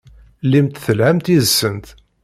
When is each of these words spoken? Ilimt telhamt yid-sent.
Ilimt 0.43 0.75
telhamt 0.85 1.25
yid-sent. 1.31 1.87